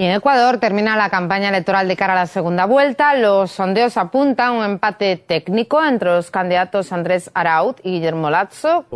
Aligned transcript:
Y 0.00 0.04
en 0.04 0.12
Ecuador 0.12 0.56
termina 0.56 0.96
la 0.96 1.10
campaña 1.10 1.50
electoral 1.50 1.86
de 1.86 1.94
cara 1.94 2.14
a 2.14 2.16
la 2.16 2.26
segunda 2.26 2.64
vuelta. 2.64 3.12
Los 3.12 3.50
sondeos 3.50 3.98
apuntan 3.98 4.46
a 4.46 4.52
un 4.52 4.64
empate 4.64 5.18
técnico 5.18 5.84
entre 5.84 6.08
los 6.08 6.30
candidatos 6.30 6.90
Andrés 6.90 7.30
Arauz 7.34 7.76
y 7.82 7.90
Guillermo 7.90 8.30
Lazo. 8.30 8.86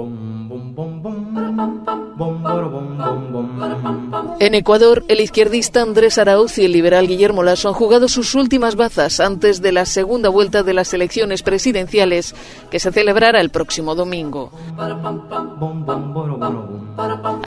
En 4.40 4.54
Ecuador, 4.54 5.04
el 5.08 5.20
izquierdista 5.20 5.82
Andrés 5.82 6.16
Arauz 6.16 6.56
y 6.56 6.64
el 6.64 6.72
liberal 6.72 7.06
Guillermo 7.06 7.42
Lasso 7.42 7.68
han 7.68 7.74
jugado 7.74 8.08
sus 8.08 8.34
últimas 8.34 8.74
bazas 8.74 9.20
antes 9.20 9.60
de 9.60 9.72
la 9.72 9.84
segunda 9.84 10.30
vuelta 10.30 10.62
de 10.62 10.72
las 10.72 10.94
elecciones 10.94 11.42
presidenciales 11.42 12.34
que 12.70 12.80
se 12.80 12.90
celebrará 12.92 13.40
el 13.40 13.50
próximo 13.50 13.94
domingo. 13.94 14.52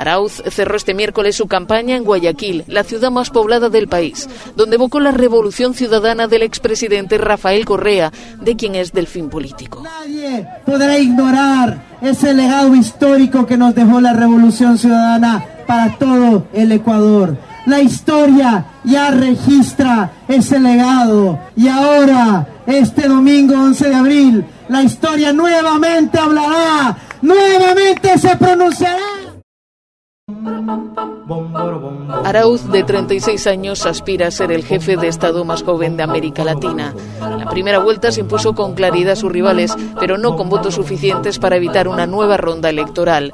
Arauz 0.08 0.42
cerró 0.50 0.78
este 0.78 0.94
miércoles 0.94 1.36
su 1.36 1.48
campaña 1.48 1.98
en 1.98 2.06
Guayaquil, 2.06 2.64
la 2.68 2.86
ciudad 2.86 3.12
más 3.12 3.30
poblada 3.30 3.70
del 3.70 3.90
país, 3.90 4.30
donde 4.56 4.78
evocó 4.78 5.02
la 5.02 5.12
revolución 5.12 5.74
ciudadana 5.74 6.28
del 6.28 6.44
expresidente 6.44 7.18
Rafael 7.18 7.66
Correa, 7.66 8.14
de 8.40 8.56
quien 8.56 8.76
es 8.76 8.94
delfín 8.94 9.30
político. 9.30 9.84
Nadie 9.84 10.48
podrá 10.66 10.98
ignorar 10.98 11.84
ese 12.02 12.34
legado 12.34 12.74
histórico 12.74 13.46
que 13.46 13.58
nos 13.58 13.76
dejó 13.76 14.00
la 14.00 14.14
revolución 14.14 14.78
ciudadana 14.78 15.44
para 15.68 15.98
todo 15.98 16.48
el 16.54 16.72
Ecuador. 16.72 17.38
La 17.66 17.82
historia 17.82 18.66
ya 18.86 19.12
registra 19.12 20.12
ese 20.30 20.58
legado 20.58 21.38
y 21.58 21.68
ahora, 21.68 22.48
este 22.66 23.10
domingo 23.10 23.56
11 23.56 23.90
de 23.90 23.96
abril, 23.96 24.46
la 24.70 24.84
historia 24.84 25.34
nuevamente 25.34 26.18
hablará, 26.18 26.98
nuevamente 27.22 28.18
se 28.18 28.38
pronunciará. 28.38 29.17
Arauz, 32.26 32.70
de 32.70 32.84
36 32.84 33.48
años, 33.48 33.86
aspira 33.86 34.28
a 34.28 34.32
ser 34.32 34.52
el 34.52 34.66
jefe 34.66 34.98
de 34.98 35.08
Estado 35.08 35.46
más 35.46 35.64
joven 35.64 35.96
de 35.96 36.04
América 36.04 36.44
Latina. 36.44 36.94
En 37.22 37.40
la 37.40 37.50
primera 37.50 37.80
vuelta 37.80 38.12
se 38.12 38.20
impuso 38.20 38.54
con 38.54 38.74
claridad 38.74 39.14
a 39.14 39.16
sus 39.16 39.32
rivales, 39.32 39.74
pero 39.98 40.18
no 40.18 40.36
con 40.36 40.50
votos 40.50 40.76
suficientes 40.76 41.40
para 41.40 41.56
evitar 41.56 41.88
una 41.88 42.06
nueva 42.06 42.36
ronda 42.36 42.70
electoral. 42.70 43.32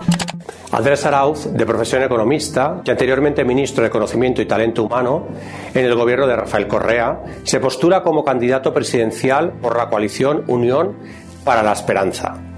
Andrés 0.72 1.04
Arauz, 1.08 1.52
de 1.52 1.66
profesión 1.66 2.04
economista 2.04 2.82
y 2.86 2.92
anteriormente 2.92 3.44
ministro 3.44 3.84
de 3.84 3.90
Conocimiento 3.90 4.44
y 4.44 4.46
Talento 4.46 4.84
Humano 4.84 5.30
en 5.74 5.86
el 5.86 5.96
gobierno 5.96 6.28
de 6.28 6.36
Rafael 6.36 6.68
Correa, 6.68 7.24
se 7.44 7.60
postula 7.60 8.04
como 8.04 8.24
candidato 8.24 8.72
presidencial 8.72 9.54
por 9.54 9.78
la 9.78 9.90
coalición 9.90 10.44
Unión 10.48 10.96
para 11.44 11.64
la 11.64 11.74
Esperanza. 11.74 12.53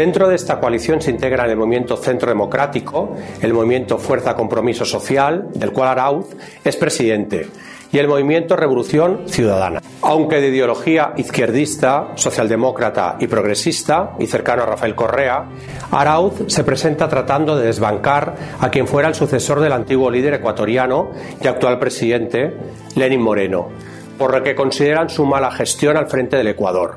Dentro 0.00 0.28
de 0.28 0.34
esta 0.34 0.58
coalición 0.58 1.02
se 1.02 1.10
integran 1.10 1.50
el 1.50 1.58
movimiento 1.58 1.94
Centro 1.98 2.30
Democrático, 2.30 3.16
el 3.42 3.52
movimiento 3.52 3.98
Fuerza 3.98 4.34
Compromiso 4.34 4.86
Social, 4.86 5.48
del 5.52 5.72
cual 5.72 5.90
Arauz 5.90 6.24
es 6.64 6.74
presidente, 6.76 7.50
y 7.92 7.98
el 7.98 8.08
movimiento 8.08 8.56
Revolución 8.56 9.28
Ciudadana. 9.28 9.82
Aunque 10.00 10.40
de 10.40 10.48
ideología 10.48 11.12
izquierdista, 11.18 12.12
socialdemócrata 12.14 13.16
y 13.20 13.26
progresista, 13.26 14.12
y 14.18 14.26
cercano 14.26 14.62
a 14.62 14.66
Rafael 14.68 14.94
Correa, 14.94 15.44
Arauz 15.90 16.44
se 16.46 16.64
presenta 16.64 17.06
tratando 17.06 17.58
de 17.58 17.66
desbancar 17.66 18.36
a 18.58 18.70
quien 18.70 18.86
fuera 18.86 19.06
el 19.06 19.14
sucesor 19.14 19.60
del 19.60 19.74
antiguo 19.74 20.10
líder 20.10 20.32
ecuatoriano 20.32 21.10
y 21.42 21.46
actual 21.46 21.78
presidente, 21.78 22.56
Lenin 22.96 23.20
Moreno, 23.20 23.68
por 24.16 24.32
lo 24.32 24.42
que 24.42 24.54
consideran 24.54 25.10
su 25.10 25.26
mala 25.26 25.50
gestión 25.50 25.98
al 25.98 26.08
frente 26.08 26.38
del 26.38 26.48
Ecuador. 26.48 26.96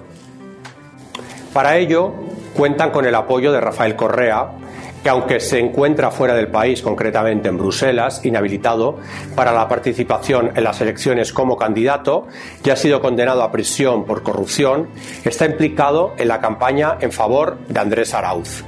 Para 1.53 1.77
ello, 1.77 2.13
cuentan 2.55 2.91
con 2.91 3.05
el 3.05 3.15
apoyo 3.15 3.51
de 3.51 3.61
Rafael 3.61 3.95
Correa, 3.95 4.49
que 5.03 5.09
aunque 5.09 5.39
se 5.39 5.59
encuentra 5.59 6.11
fuera 6.11 6.33
del 6.33 6.47
país, 6.47 6.81
concretamente 6.81 7.49
en 7.49 7.57
Bruselas, 7.57 8.23
inhabilitado 8.23 8.99
para 9.35 9.51
la 9.51 9.67
participación 9.67 10.51
en 10.55 10.63
las 10.63 10.79
elecciones 10.79 11.33
como 11.33 11.57
candidato 11.57 12.27
y 12.63 12.69
ha 12.69 12.75
sido 12.75 13.01
condenado 13.01 13.43
a 13.43 13.51
prisión 13.51 14.05
por 14.05 14.23
corrupción, 14.23 14.89
está 15.25 15.45
implicado 15.45 16.13
en 16.17 16.29
la 16.29 16.39
campaña 16.39 16.97
en 17.01 17.11
favor 17.11 17.57
de 17.67 17.79
Andrés 17.79 18.13
Arauz. 18.13 18.63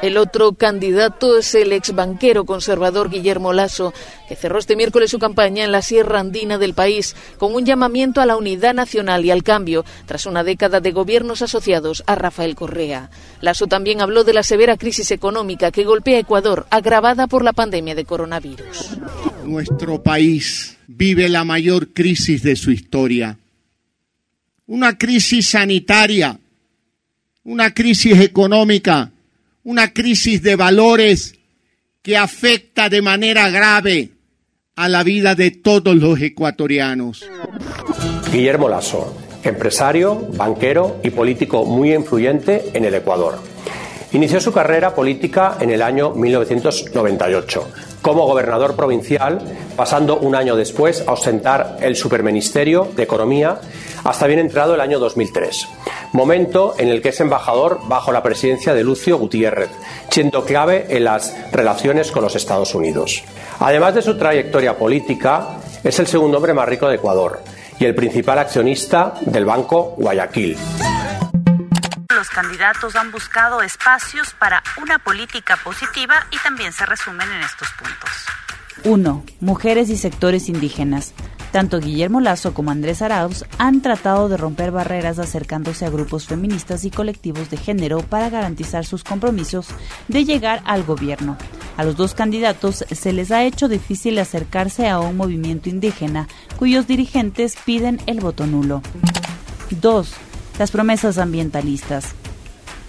El 0.00 0.16
otro 0.16 0.52
candidato 0.52 1.38
es 1.38 1.56
el 1.56 1.72
ex 1.72 1.92
banquero 1.92 2.44
conservador 2.44 3.10
Guillermo 3.10 3.52
Lasso, 3.52 3.92
que 4.28 4.36
cerró 4.36 4.60
este 4.60 4.76
miércoles 4.76 5.10
su 5.10 5.18
campaña 5.18 5.64
en 5.64 5.72
la 5.72 5.82
Sierra 5.82 6.20
Andina 6.20 6.56
del 6.56 6.72
país 6.72 7.16
con 7.36 7.52
un 7.52 7.66
llamamiento 7.66 8.20
a 8.20 8.26
la 8.26 8.36
unidad 8.36 8.74
nacional 8.74 9.24
y 9.24 9.32
al 9.32 9.42
cambio 9.42 9.84
tras 10.06 10.26
una 10.26 10.44
década 10.44 10.80
de 10.80 10.92
gobiernos 10.92 11.42
asociados 11.42 12.04
a 12.06 12.14
Rafael 12.14 12.54
Correa. 12.54 13.10
Lasso 13.40 13.66
también 13.66 14.00
habló 14.00 14.22
de 14.22 14.34
la 14.34 14.44
severa 14.44 14.76
crisis 14.76 15.10
económica 15.10 15.72
que 15.72 15.82
golpea 15.82 16.20
Ecuador, 16.20 16.68
agravada 16.70 17.26
por 17.26 17.42
la 17.42 17.52
pandemia 17.52 17.96
de 17.96 18.04
coronavirus. 18.04 18.98
Nuestro 19.44 20.00
país 20.00 20.76
vive 20.86 21.28
la 21.28 21.42
mayor 21.42 21.88
crisis 21.88 22.44
de 22.44 22.54
su 22.54 22.70
historia. 22.70 23.36
Una 24.68 24.96
crisis 24.96 25.48
sanitaria, 25.48 26.38
una 27.42 27.74
crisis 27.74 28.20
económica 28.20 29.10
una 29.68 29.92
crisis 29.92 30.42
de 30.42 30.56
valores 30.56 31.34
que 32.00 32.16
afecta 32.16 32.88
de 32.88 33.02
manera 33.02 33.50
grave 33.50 34.12
a 34.76 34.88
la 34.88 35.02
vida 35.02 35.34
de 35.34 35.50
todos 35.50 35.94
los 35.94 36.18
ecuatorianos. 36.22 37.28
Guillermo 38.32 38.70
Lasso, 38.70 39.14
empresario, 39.44 40.26
banquero 40.38 41.00
y 41.04 41.10
político 41.10 41.66
muy 41.66 41.92
influyente 41.92 42.70
en 42.72 42.86
el 42.86 42.94
Ecuador. 42.94 43.40
Inició 44.12 44.40
su 44.40 44.54
carrera 44.54 44.94
política 44.94 45.58
en 45.60 45.68
el 45.68 45.82
año 45.82 46.14
1998 46.14 47.68
como 48.00 48.26
gobernador 48.26 48.74
provincial, 48.74 49.38
pasando 49.76 50.18
un 50.18 50.34
año 50.34 50.56
después 50.56 51.04
a 51.06 51.12
ostentar 51.12 51.76
el 51.82 51.94
superministerio 51.94 52.88
de 52.96 53.02
Economía 53.02 53.60
hasta 54.02 54.26
bien 54.26 54.38
entrado 54.38 54.74
el 54.74 54.80
año 54.80 54.98
2003, 54.98 55.68
momento 56.12 56.74
en 56.78 56.88
el 56.88 57.02
que 57.02 57.10
es 57.10 57.20
embajador 57.20 57.80
bajo 57.88 58.12
la 58.12 58.22
presidencia 58.22 58.74
de 58.74 58.84
Lucio 58.84 59.18
Gutiérrez, 59.18 59.70
siendo 60.10 60.44
clave 60.44 60.86
en 60.90 61.04
las 61.04 61.34
relaciones 61.52 62.10
con 62.10 62.22
los 62.22 62.36
Estados 62.36 62.74
Unidos. 62.74 63.22
Además 63.60 63.94
de 63.94 64.02
su 64.02 64.16
trayectoria 64.16 64.76
política, 64.76 65.58
es 65.84 65.98
el 65.98 66.06
segundo 66.06 66.38
hombre 66.38 66.54
más 66.54 66.68
rico 66.68 66.88
de 66.88 66.96
Ecuador 66.96 67.40
y 67.78 67.84
el 67.84 67.94
principal 67.94 68.38
accionista 68.38 69.14
del 69.20 69.44
Banco 69.44 69.94
Guayaquil 69.96 70.56
los 72.18 72.30
candidatos 72.30 72.96
han 72.96 73.12
buscado 73.12 73.62
espacios 73.62 74.34
para 74.40 74.60
una 74.82 74.98
política 74.98 75.56
positiva 75.62 76.26
y 76.32 76.38
también 76.38 76.72
se 76.72 76.84
resumen 76.84 77.30
en 77.30 77.42
estos 77.42 77.68
puntos. 77.78 78.10
1. 78.82 79.24
Mujeres 79.38 79.88
y 79.88 79.96
sectores 79.96 80.48
indígenas. 80.48 81.14
Tanto 81.52 81.80
Guillermo 81.80 82.20
Lazo 82.20 82.52
como 82.52 82.70
Andrés 82.70 83.00
Arauz 83.02 83.44
han 83.58 83.80
tratado 83.80 84.28
de 84.28 84.36
romper 84.36 84.70
barreras 84.70 85.18
acercándose 85.18 85.86
a 85.86 85.90
grupos 85.90 86.26
feministas 86.26 86.84
y 86.84 86.90
colectivos 86.90 87.50
de 87.50 87.56
género 87.56 88.00
para 88.00 88.30
garantizar 88.30 88.84
sus 88.84 89.02
compromisos 89.02 89.68
de 90.08 90.24
llegar 90.24 90.62
al 90.64 90.84
gobierno. 90.84 91.36
A 91.76 91.84
los 91.84 91.96
dos 91.96 92.14
candidatos 92.14 92.84
se 92.90 93.12
les 93.12 93.30
ha 93.30 93.44
hecho 93.44 93.68
difícil 93.68 94.18
acercarse 94.18 94.88
a 94.88 95.00
un 95.00 95.16
movimiento 95.16 95.68
indígena 95.68 96.28
cuyos 96.58 96.86
dirigentes 96.86 97.56
piden 97.64 98.00
el 98.06 98.20
voto 98.20 98.46
nulo. 98.46 98.82
2 99.70 100.14
las 100.58 100.70
promesas 100.72 101.18
ambientalistas. 101.18 102.14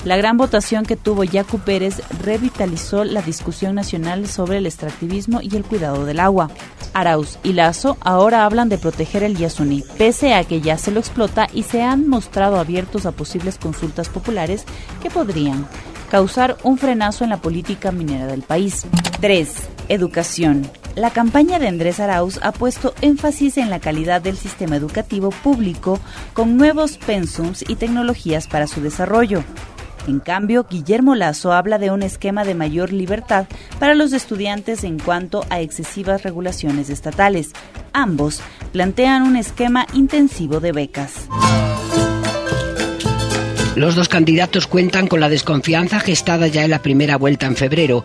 La 0.06 0.16
gran 0.16 0.38
votación 0.38 0.86
que 0.86 0.96
tuvo 0.96 1.26
Yacu 1.26 1.60
Pérez 1.60 2.02
revitalizó 2.24 3.04
la 3.04 3.22
discusión 3.22 3.76
nacional 3.76 4.28
sobre 4.28 4.58
el 4.58 4.66
extractivismo 4.66 5.42
y 5.42 5.56
el 5.58 5.66
cuidado 5.66 6.06
del 6.06 6.22
agua. 6.22 6.50
Arauz 6.94 7.38
y 7.44 7.52
Lazo 7.52 7.98
ahora 8.00 8.46
hablan 8.46 8.70
de 8.70 8.78
proteger 8.78 9.24
el 9.24 9.36
Yasuní, 9.36 9.84
pese 9.98 10.34
a 10.34 10.46
que 10.46 10.62
ya 10.62 10.78
se 10.78 10.92
lo 10.92 11.02
explota 11.02 11.48
y 11.54 11.64
se 11.64 11.84
han 11.84 12.08
mostrado 12.08 12.60
abiertos 12.60 13.06
a 13.06 13.12
posibles 13.12 13.58
consultas 13.58 14.08
populares 14.08 14.64
que 15.04 15.10
podrían 15.10 15.68
causar 16.10 16.58
un 16.64 16.78
frenazo 16.78 17.26
en 17.26 17.32
la 17.32 17.38
política 17.38 17.92
minera 17.92 18.26
del 18.26 18.42
país. 18.42 18.86
3. 19.20 19.54
Educación. 19.90 20.66
La 20.96 21.12
campaña 21.12 21.60
de 21.60 21.68
Andrés 21.68 22.00
Arauz 22.00 22.40
ha 22.42 22.54
puesto 22.54 22.94
énfasis 23.02 23.58
en 23.58 23.70
la 23.70 23.80
calidad 23.80 24.22
del 24.22 24.38
sistema 24.38 24.78
educativo 24.78 25.30
público 25.30 26.00
con 26.34 26.58
nuevos 26.58 26.98
pensums 26.98 27.64
y 27.68 27.76
tecnologías 27.76 28.48
para 28.48 28.66
su 28.66 28.82
desarrollo. 28.82 29.44
En 30.08 30.20
cambio, 30.20 30.66
Guillermo 30.70 31.16
Lazo 31.16 31.54
habla 31.54 31.78
de 31.78 31.92
un 31.92 32.04
esquema 32.04 32.44
de 32.44 32.56
mayor 32.56 32.92
libertad 32.92 33.46
para 33.80 33.96
los 33.96 34.14
estudiantes 34.14 34.84
en 34.84 35.00
cuanto 35.00 35.46
a 35.50 35.62
excesivas 35.62 36.24
regulaciones 36.24 36.90
estatales. 36.90 37.52
Ambos 37.94 38.42
plantean 38.72 39.24
un 39.24 39.36
esquema 39.36 39.86
intensivo 39.94 40.60
de 40.60 40.72
becas. 40.72 41.28
Los 43.76 43.96
dos 43.96 44.10
candidatos 44.10 44.68
cuentan 44.68 45.08
con 45.08 45.20
la 45.20 45.30
desconfianza 45.30 46.00
gestada 46.00 46.48
ya 46.48 46.66
en 46.66 46.72
la 46.72 46.82
primera 46.82 47.18
vuelta 47.18 47.46
en 47.46 47.56
febrero. 47.56 48.04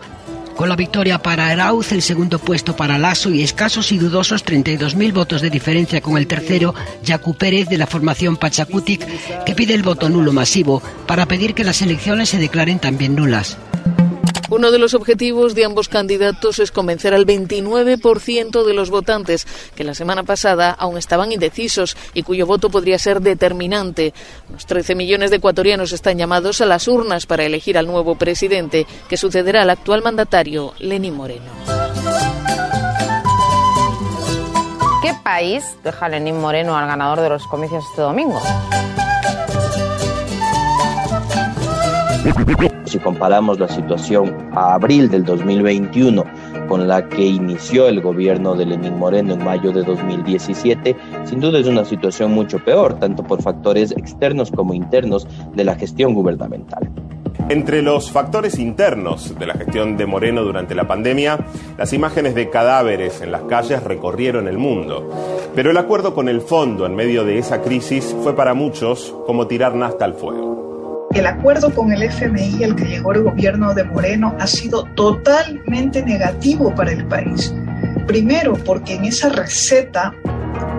Con 0.55 0.69
la 0.69 0.77
victoria 0.77 1.19
para 1.19 1.47
Arauz, 1.47 1.91
el 1.91 2.01
segundo 2.01 2.39
puesto 2.39 2.77
para 2.77 2.97
Lasso 2.97 3.29
y 3.29 3.43
escasos 3.43 3.91
y 3.91 3.97
dudosos 3.97 4.45
32.000 4.45 5.13
votos 5.13 5.41
de 5.41 5.49
diferencia 5.49 6.01
con 6.01 6.17
el 6.17 6.27
tercero, 6.27 6.73
Yacu 7.03 7.35
Pérez 7.35 7.67
de 7.67 7.77
la 7.77 7.87
formación 7.87 8.37
Pachacutic, 8.37 9.05
que 9.43 9.53
pide 9.53 9.73
el 9.73 9.83
voto 9.83 10.07
nulo 10.09 10.31
masivo 10.31 10.81
para 11.07 11.25
pedir 11.25 11.53
que 11.53 11.65
las 11.65 11.81
elecciones 11.81 12.29
se 12.29 12.37
declaren 12.37 12.79
también 12.79 13.15
nulas. 13.15 13.57
Uno 14.49 14.71
de 14.71 14.77
los 14.77 14.93
objetivos 14.93 15.55
de 15.55 15.65
ambos 15.65 15.89
candidatos 15.89 16.59
es 16.59 16.71
convencer 16.71 17.13
al 17.13 17.25
29% 17.25 18.63
de 18.63 18.73
los 18.73 18.91
votantes 18.91 19.47
que 19.75 19.83
la 19.83 19.95
semana 19.95 20.23
pasada 20.23 20.71
aún 20.71 20.97
estaban 20.97 21.31
indecisos 21.31 21.97
y 22.13 22.23
cuyo 22.23 22.45
voto 22.45 22.69
podría 22.69 22.99
ser 22.99 23.21
determinante. 23.21 24.13
Unos 24.49 24.65
13 24.67 24.93
millones 24.93 25.31
de 25.31 25.37
ecuatorianos 25.37 25.93
están 25.93 26.17
llamados 26.17 26.61
a 26.61 26.67
las 26.67 26.87
urnas 26.87 27.25
para 27.25 27.43
elegir 27.43 27.77
al 27.77 27.87
nuevo 27.87 28.15
presidente 28.15 28.85
que 29.09 29.17
sucederá 29.17 29.63
al 29.63 29.69
actual 29.71 30.03
mandatario 30.03 30.73
Lenín 30.77 31.15
Moreno. 31.15 31.51
¿Qué 35.01 35.13
país 35.23 35.63
deja 35.83 36.07
Lenín 36.07 36.39
Moreno 36.39 36.77
al 36.77 36.87
ganador 36.87 37.21
de 37.21 37.29
los 37.29 37.45
comicios 37.47 37.83
este 37.89 38.01
domingo? 38.03 38.41
Si 42.85 42.97
comparamos 42.97 43.59
la 43.59 43.67
situación 43.67 44.49
a 44.53 44.73
abril 44.73 45.09
del 45.09 45.23
2021 45.25 46.23
con 46.67 46.87
la 46.87 47.07
que 47.07 47.23
inició 47.23 47.87
el 47.87 48.01
gobierno 48.01 48.55
de 48.55 48.65
Lenín 48.65 48.97
Moreno 48.97 49.33
en 49.33 49.43
mayo 49.43 49.71
de 49.71 49.83
2017, 49.83 50.95
sin 51.25 51.39
duda 51.39 51.59
es 51.59 51.67
una 51.67 51.85
situación 51.85 52.31
mucho 52.31 52.57
peor, 52.57 52.97
tanto 52.99 53.21
por 53.21 53.43
factores 53.43 53.91
externos 53.91 54.49
como 54.49 54.73
internos 54.73 55.27
de 55.53 55.65
la 55.65 55.75
gestión 55.75 56.15
gubernamental. 56.15 56.89
Entre 57.49 57.83
los 57.83 58.09
factores 58.11 58.57
internos 58.57 59.37
de 59.37 59.45
la 59.45 59.53
gestión 59.53 59.95
de 59.95 60.07
Moreno 60.07 60.41
durante 60.43 60.73
la 60.73 60.87
pandemia, 60.87 61.37
las 61.77 61.93
imágenes 61.93 62.33
de 62.33 62.49
cadáveres 62.49 63.21
en 63.21 63.31
las 63.31 63.43
calles 63.43 63.83
recorrieron 63.83 64.47
el 64.47 64.57
mundo. 64.57 65.11
Pero 65.53 65.69
el 65.69 65.77
acuerdo 65.77 66.15
con 66.15 66.27
el 66.27 66.41
fondo 66.41 66.87
en 66.87 66.95
medio 66.95 67.23
de 67.23 67.37
esa 67.37 67.61
crisis 67.61 68.15
fue 68.23 68.35
para 68.35 68.55
muchos 68.55 69.13
como 69.27 69.45
tirar 69.45 69.75
nasta 69.75 70.05
al 70.05 70.15
fuego. 70.15 70.74
El 71.15 71.27
acuerdo 71.27 71.73
con 71.73 71.93
el 71.93 72.03
FMI 72.03 72.65
al 72.65 72.75
que 72.75 72.83
llegó 72.83 73.13
el 73.13 73.23
gobierno 73.23 73.73
de 73.73 73.85
Moreno 73.85 74.35
ha 74.37 74.45
sido 74.47 74.83
totalmente 74.95 76.03
negativo 76.03 76.75
para 76.75 76.91
el 76.91 77.05
país. 77.05 77.55
Primero, 78.05 78.55
porque 78.65 78.95
en 78.95 79.05
esa 79.05 79.29
receta 79.29 80.13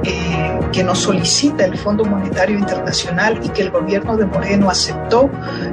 eh, 0.05 0.61
que 0.73 0.85
nos 0.85 0.99
solicita 0.99 1.65
el 1.65 1.79
Fondo 1.79 2.05
Monetario 2.05 2.59
Internacional 2.59 3.41
y 3.43 3.49
que 3.49 3.63
el 3.63 3.71
gobierno 3.71 4.15
de 4.19 4.27
Moreno 4.27 4.69
aceptó, 4.69 5.31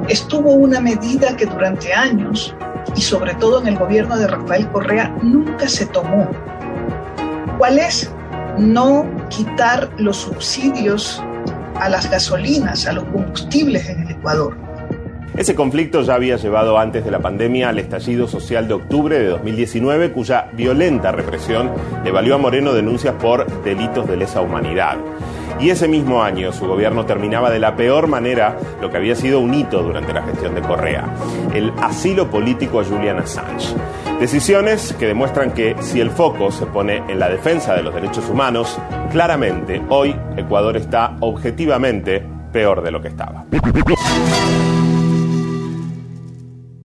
estuvo 0.08 0.54
una 0.54 0.80
medida 0.80 1.36
que 1.36 1.44
durante 1.44 1.92
años, 1.92 2.56
y 2.96 3.02
sobre 3.02 3.34
todo 3.34 3.60
en 3.60 3.68
el 3.68 3.76
gobierno 3.76 4.16
de 4.16 4.28
Rafael 4.28 4.66
Correa, 4.68 5.14
nunca 5.22 5.68
se 5.68 5.84
tomó. 5.84 6.26
¿Cuál 7.58 7.80
es? 7.80 8.10
No 8.56 9.06
quitar 9.28 9.90
los 9.98 10.16
subsidios 10.16 11.22
a 11.74 11.88
las 11.88 12.10
gasolinas, 12.10 12.86
a 12.86 12.92
los 12.92 13.04
combustibles 13.04 13.88
en 13.88 14.02
el 14.02 14.10
Ecuador. 14.12 14.56
Ese 15.36 15.56
conflicto 15.56 16.02
ya 16.02 16.14
había 16.14 16.36
llevado 16.36 16.78
antes 16.78 17.04
de 17.04 17.10
la 17.10 17.18
pandemia 17.18 17.70
al 17.70 17.80
estallido 17.80 18.28
social 18.28 18.68
de 18.68 18.74
octubre 18.74 19.18
de 19.18 19.26
2019, 19.26 20.12
cuya 20.12 20.48
violenta 20.52 21.10
represión 21.10 21.72
le 22.04 22.12
valió 22.12 22.36
a 22.36 22.38
Moreno 22.38 22.72
denuncias 22.72 23.14
por 23.20 23.44
delitos 23.64 24.06
de 24.06 24.16
lesa 24.16 24.40
humanidad. 24.40 24.96
Y 25.60 25.70
ese 25.70 25.88
mismo 25.88 26.22
año 26.22 26.52
su 26.52 26.66
gobierno 26.66 27.06
terminaba 27.06 27.50
de 27.50 27.58
la 27.58 27.76
peor 27.76 28.06
manera 28.06 28.58
lo 28.80 28.90
que 28.90 28.96
había 28.96 29.14
sido 29.14 29.40
un 29.40 29.54
hito 29.54 29.82
durante 29.82 30.12
la 30.12 30.22
gestión 30.22 30.54
de 30.54 30.62
Correa, 30.62 31.04
el 31.54 31.72
asilo 31.80 32.30
político 32.30 32.80
a 32.80 32.84
Julian 32.84 33.18
Assange. 33.18 33.74
Decisiones 34.20 34.94
que 34.98 35.06
demuestran 35.06 35.52
que 35.52 35.76
si 35.80 36.00
el 36.00 36.10
foco 36.10 36.50
se 36.50 36.66
pone 36.66 37.02
en 37.08 37.18
la 37.18 37.28
defensa 37.28 37.74
de 37.74 37.82
los 37.82 37.94
derechos 37.94 38.28
humanos, 38.28 38.78
claramente 39.10 39.82
hoy 39.88 40.14
Ecuador 40.36 40.76
está 40.76 41.16
objetivamente 41.20 42.24
peor 42.52 42.82
de 42.82 42.90
lo 42.90 43.02
que 43.02 43.08
estaba. 43.08 43.44